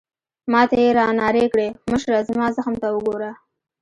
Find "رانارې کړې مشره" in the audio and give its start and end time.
0.99-2.19